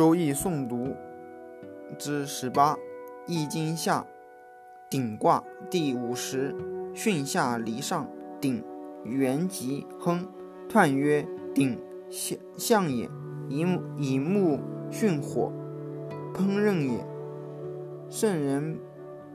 [0.00, 0.96] 周易诵读
[1.98, 2.74] 之十八，
[3.26, 4.06] 《易经》下
[4.88, 6.56] 鼎卦第五十，
[6.94, 8.08] 巽下离上，
[8.40, 8.64] 鼎
[9.04, 10.26] 元吉亨，
[10.70, 11.78] 彖曰鼎
[12.08, 13.10] 象象也，
[13.50, 13.60] 以
[13.98, 14.58] 以木
[14.90, 15.52] 巽火，
[16.32, 17.06] 烹饪也。
[18.08, 18.78] 圣人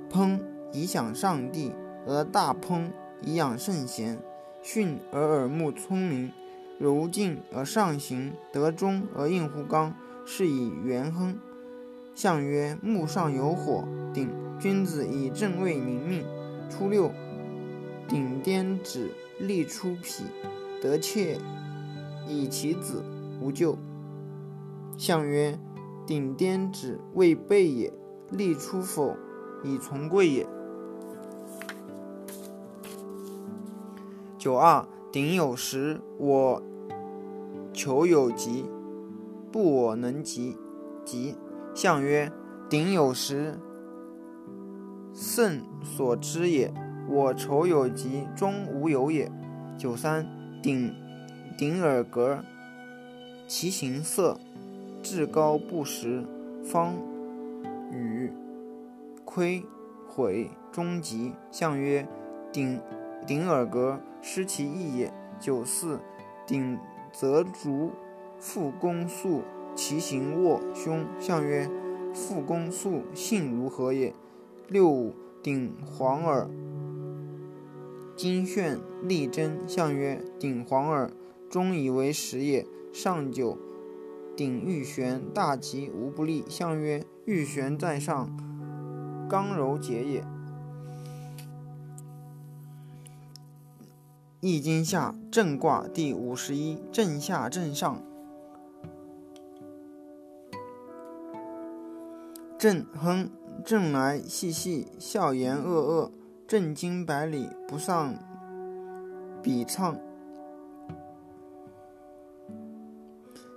[0.10, 0.40] 烹
[0.72, 1.74] 以享上帝，
[2.08, 2.90] 而大烹
[3.22, 4.18] 以养圣贤。
[4.64, 6.32] 巽而耳目聪明，
[6.80, 9.94] 柔静而上行，得中而应乎刚。
[10.26, 11.38] 是以元亨。
[12.14, 14.30] 象曰：木上有火，鼎。
[14.58, 16.26] 君子以正位明命。
[16.70, 17.12] 初六，
[18.08, 20.24] 鼎颠止，利出脾，
[20.82, 21.38] 得妾
[22.26, 23.04] 以其子，
[23.42, 23.78] 无咎。
[24.98, 25.60] 象曰：
[26.08, 27.92] 鼎颠止，未备也。
[28.32, 29.16] 利出否，
[29.64, 30.48] 以从贵也。
[34.38, 36.64] 九二，鼎有时，我
[37.74, 38.66] 求有疾。
[39.56, 40.58] 不我能及，
[41.06, 41.34] 及
[41.74, 42.30] 象曰：
[42.70, 43.58] 鼎有时，
[45.14, 46.74] 圣所知也；
[47.08, 49.32] 我愁有疾，终无有也。
[49.78, 50.28] 九三，
[50.62, 50.94] 鼎
[51.58, 52.44] 鼎耳革，
[53.48, 54.38] 其形色，
[55.02, 56.26] 至高不实，
[56.62, 56.94] 方
[57.94, 58.30] 与
[59.24, 59.64] 亏
[60.06, 61.32] 毁终极。
[61.50, 62.06] 象曰：
[62.52, 62.82] 鼎
[63.26, 65.14] 鼎耳革，失其义也。
[65.40, 66.02] 九四，
[66.46, 66.78] 鼎
[67.14, 67.94] 则足。
[68.46, 69.42] 复公素，
[69.76, 71.04] 其行卧凶。
[71.20, 71.68] 象曰：
[72.14, 74.14] 复公素，性如何也？
[74.68, 76.48] 六五，鼎黄耳，
[78.16, 79.60] 金炫利贞。
[79.68, 81.12] 象曰：鼎黄耳，
[81.50, 82.68] 终以为实也。
[82.94, 83.58] 上九，
[84.38, 86.46] 鼎玉悬，大吉，无不利。
[86.48, 88.30] 象曰：玉悬在上，
[89.28, 90.24] 刚柔节也。
[94.40, 98.04] 易经下震卦第五十一，震下震上。
[102.58, 103.30] 震亨，
[103.66, 106.12] 震来细细，笑言恶恶，
[106.48, 108.16] 震惊百里，不丧
[109.44, 109.98] 比苍。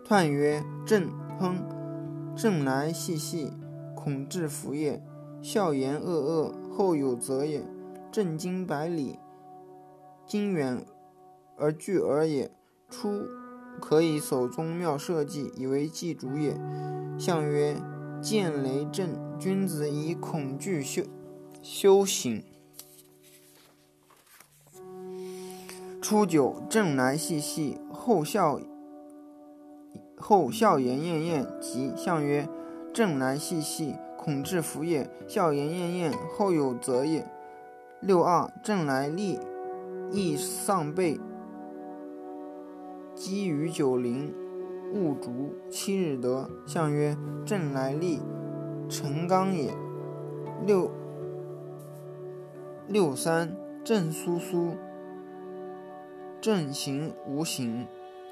[0.05, 1.09] 彖曰：震
[1.39, 1.63] 亨，
[2.35, 3.53] 震来细细，
[3.95, 5.01] 恐至福也；
[5.41, 7.65] 笑言恶恶，后有则也。
[8.11, 9.21] 震惊百里，
[10.27, 10.85] 惊远
[11.57, 12.51] 而惧而也。
[12.91, 13.27] 初
[13.81, 16.59] 可以手中妙社稷，以为祭主也。
[17.17, 17.77] 象曰。
[18.21, 21.03] 见雷震，君子以恐惧修
[21.63, 22.43] 修行。
[26.03, 28.61] 初九，震来细细，后笑
[30.17, 31.93] 后笑言晏晏，吉。
[31.97, 32.49] 象曰：
[32.93, 37.27] 震来细细，恐至福也；笑言晏晏，后有则也。
[38.01, 39.39] 六二，震来利，
[40.11, 41.21] 益丧备，
[43.15, 44.35] 积于九陵。
[44.93, 46.49] 戊卒，七日得。
[46.67, 48.21] 象曰：震来立，
[48.89, 49.73] 成刚也。
[50.67, 50.91] 六
[52.89, 53.55] 六三，
[53.85, 54.75] 正苏苏，
[56.41, 57.87] 正行无形。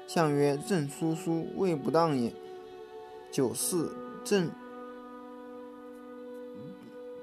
[0.07, 2.33] 象曰：正苏苏，位不当也。
[3.29, 3.91] 九四，
[4.23, 4.49] 震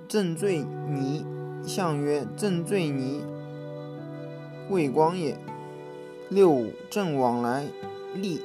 [0.06, 1.25] 震坠泥。
[1.62, 3.22] 象曰：震坠泥，
[4.71, 5.37] 未光也。
[6.28, 7.66] 六五，正往来
[8.15, 8.41] 立。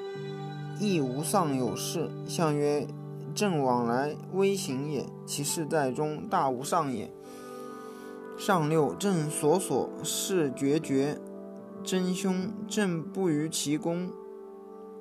[0.80, 2.88] 亦无上有事，象曰：
[3.36, 7.12] 正往来，微行也；其事在中，大无上也。
[8.38, 11.20] 上六，正所所，事决绝，
[11.84, 14.10] 真凶，正不于其功，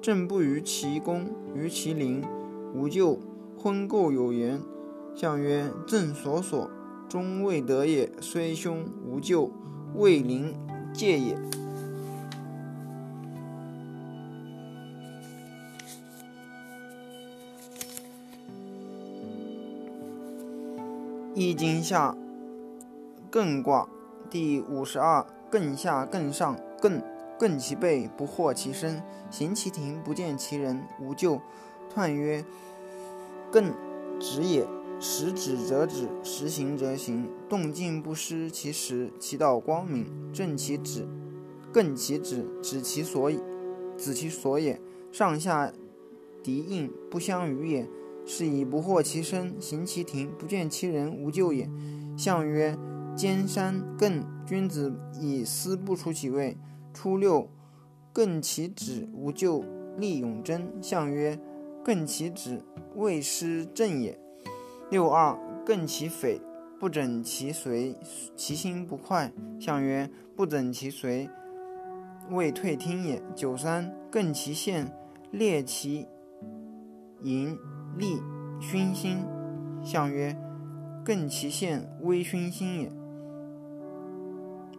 [0.02, 2.24] 正不于其功，于其灵，
[2.74, 3.20] 无咎。
[3.56, 4.60] 婚垢有言，
[5.14, 6.68] 象曰：正所所，
[7.08, 9.50] 终未得也，虽凶，无咎，
[9.94, 10.54] 未灵，
[10.92, 11.36] 戒也。
[21.34, 22.16] 易经下
[23.30, 23.88] 艮卦
[24.30, 27.00] 第五十二，艮下艮上，艮
[27.38, 31.40] 艮其背，不惑其身，行其庭，不见其人，无咎。
[31.94, 32.44] 彖曰：
[33.52, 33.72] 艮
[34.18, 34.66] 止也，
[34.98, 40.32] 时止则止，时行则行，动静不失其时，其道光明。
[40.32, 41.06] 正其止，
[41.72, 43.38] 艮其止，止其所以，
[43.96, 44.80] 止其所也。
[45.12, 45.72] 上下
[46.42, 47.86] 敌应，不相与也。
[48.30, 51.66] 是以不惑其身，行其庭，不见其人，无咎也。
[52.14, 52.76] 象曰：
[53.16, 56.54] 兼山艮，君子以思不出其位。
[56.92, 57.48] 初六，
[58.12, 59.64] 艮其趾，无咎，
[59.96, 60.70] 立永贞。
[60.82, 61.40] 象曰：
[61.82, 62.62] 艮其趾，
[62.96, 64.20] 未失正也。
[64.90, 65.34] 六二，
[65.64, 66.38] 艮其匪，
[66.78, 67.96] 不整其随，
[68.36, 69.32] 其心不快。
[69.58, 71.30] 象曰：不整其随，
[72.30, 73.22] 未退听也。
[73.34, 74.94] 九三，艮其线，
[75.30, 76.06] 列其
[77.22, 77.58] 营。
[77.98, 78.22] 利
[78.60, 79.18] 熏心，
[79.82, 80.36] 象曰：
[81.04, 82.92] 更其现，微熏心也。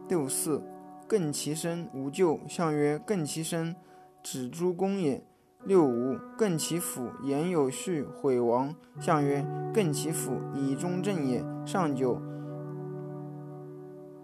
[0.08, 0.64] 六四，
[1.06, 3.76] 更其身，无咎，象曰：更其身，
[4.24, 5.24] 止诸公也。
[5.66, 11.44] 六五，更其府，言有序，毁亡，象曰：更其府，以中正也。
[11.66, 12.22] 上九，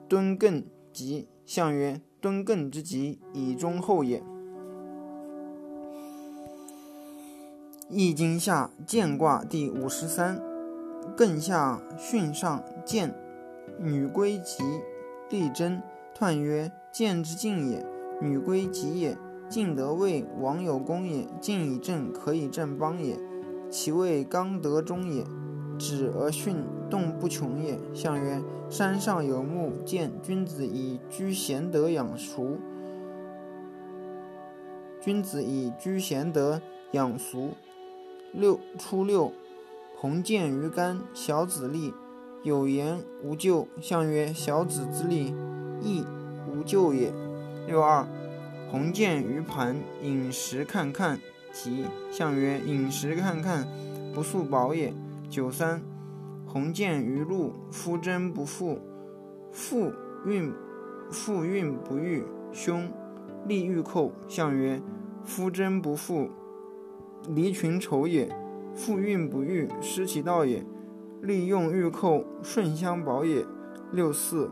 [0.08, 0.64] 敦艮
[0.94, 4.24] 吉，象曰：敦艮之吉，以忠厚也。
[7.88, 10.42] 易经下见卦第五十三，
[11.16, 13.14] 艮下巽上见，
[13.78, 14.64] 女归吉，
[15.30, 15.84] 利贞。
[16.18, 17.86] 彖曰：见之进也，
[18.20, 19.16] 女归吉也。
[19.48, 23.20] 进得位，王有功也；进以正，可以正邦也。
[23.70, 25.24] 其位刚得中也。
[25.78, 26.56] 止而巽，
[26.90, 27.78] 动不穷也。
[27.94, 32.58] 象曰：山上有木，见君子以居贤德养俗。
[35.00, 36.60] 君子以居贤德
[36.94, 37.52] 养俗。
[38.34, 39.32] 六初六，
[39.96, 41.94] 鸿渐于干，小子立，
[42.44, 43.68] 有言无咎。
[43.82, 45.34] 象曰：小子之立，
[45.82, 46.04] 亦
[46.48, 47.14] 无咎也。
[47.68, 48.06] 六二。
[48.72, 51.20] 鸿渐于盘，饮食看看，
[51.54, 51.86] 吉。
[52.12, 53.68] 象曰：饮食看看，
[54.14, 54.94] 不素饱也。
[55.30, 55.82] 九三，
[56.46, 58.80] 鸿渐于陆，夫贞不复，
[59.52, 59.92] 复
[60.26, 60.52] 运，
[61.10, 62.92] 复运不遇，凶。
[63.48, 64.12] 利欲寇。
[64.28, 64.82] 象曰：
[65.24, 66.30] 夫贞不复，
[67.30, 68.30] 离群丑也。
[68.74, 70.64] 复运不遇，失其道也。
[71.22, 73.46] 利用欲寇，顺相保也。
[73.92, 74.52] 六四，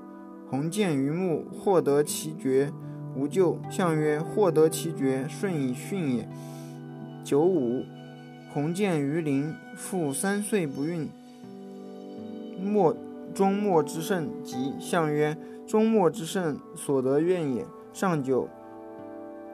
[0.49, 2.71] 鸿渐于木，获得其绝。
[3.15, 3.59] 无咎。
[3.69, 6.27] 象曰：获得其绝，顺以训也。
[7.23, 7.83] 九五，
[8.53, 11.09] 鸿渐于林，复三岁不孕。
[12.61, 12.95] 末
[13.33, 14.73] 终末之盛，吉。
[14.79, 15.37] 象曰：
[15.67, 17.65] 终末之盛，所得愿也。
[17.91, 18.47] 上九，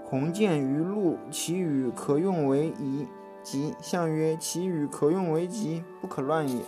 [0.09, 3.05] 鸿渐于陆，其羽可用为仪，
[3.43, 3.75] 吉。
[3.79, 6.63] 象曰：其羽可用为吉，不可乱也。